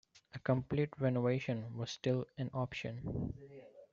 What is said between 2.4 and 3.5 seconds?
option.